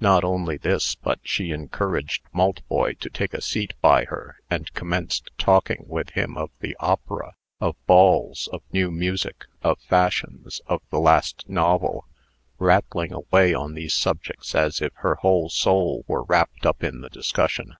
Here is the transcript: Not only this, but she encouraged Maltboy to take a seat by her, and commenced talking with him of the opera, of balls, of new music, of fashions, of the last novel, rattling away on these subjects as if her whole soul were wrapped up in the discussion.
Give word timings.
Not 0.00 0.24
only 0.24 0.56
this, 0.56 0.96
but 0.96 1.20
she 1.22 1.52
encouraged 1.52 2.24
Maltboy 2.34 2.98
to 2.98 3.08
take 3.08 3.32
a 3.32 3.40
seat 3.40 3.74
by 3.80 4.06
her, 4.06 4.38
and 4.50 4.72
commenced 4.74 5.30
talking 5.38 5.84
with 5.86 6.10
him 6.14 6.36
of 6.36 6.50
the 6.58 6.74
opera, 6.80 7.36
of 7.60 7.76
balls, 7.86 8.48
of 8.52 8.64
new 8.72 8.90
music, 8.90 9.44
of 9.62 9.78
fashions, 9.82 10.60
of 10.66 10.82
the 10.90 10.98
last 10.98 11.48
novel, 11.48 12.08
rattling 12.58 13.12
away 13.12 13.54
on 13.54 13.74
these 13.74 13.94
subjects 13.94 14.52
as 14.52 14.80
if 14.82 14.92
her 14.96 15.14
whole 15.14 15.48
soul 15.48 16.04
were 16.08 16.24
wrapped 16.24 16.66
up 16.66 16.82
in 16.82 17.00
the 17.00 17.08
discussion. 17.10 17.76